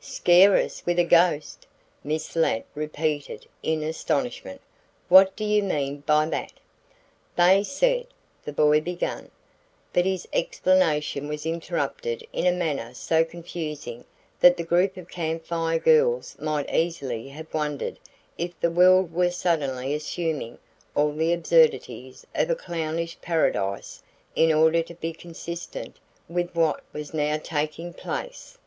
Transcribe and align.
"Scare 0.00 0.56
us 0.56 0.82
with 0.84 0.98
a 0.98 1.04
ghost!" 1.04 1.68
Miss 2.02 2.34
Ladd 2.34 2.64
repeated 2.74 3.46
in 3.62 3.84
astonishment. 3.84 4.60
"What 5.08 5.36
do 5.36 5.44
you 5.44 5.62
mean 5.62 6.00
by 6.00 6.26
that?" 6.26 6.50
"They 7.36 7.62
said" 7.62 8.08
the 8.44 8.52
boy 8.52 8.80
began, 8.80 9.30
but 9.92 10.04
his 10.04 10.26
explanation 10.32 11.28
was 11.28 11.46
interrupted 11.46 12.26
in 12.32 12.44
a 12.44 12.50
manner 12.50 12.92
so 12.92 13.24
confusing 13.24 14.04
that 14.40 14.56
the 14.56 14.64
group 14.64 14.96
of 14.96 15.08
Camp 15.08 15.44
Fire 15.46 15.78
Girls 15.78 16.34
might 16.40 16.68
easily 16.74 17.28
have 17.28 17.54
wondered 17.54 18.00
if 18.36 18.58
the 18.58 18.72
world 18.72 19.12
were 19.12 19.30
suddenly 19.30 19.94
assuming 19.94 20.58
all 20.96 21.12
the 21.12 21.32
absurdities 21.32 22.26
of 22.34 22.50
a 22.50 22.56
clownish 22.56 23.16
paradise 23.22 24.02
in 24.34 24.52
order 24.52 24.82
to 24.82 24.94
be 24.94 25.12
consistent 25.12 25.98
with 26.28 26.52
what 26.56 26.82
was 26.92 27.14
now 27.14 27.38
taking 27.40 27.92
place. 27.92 28.58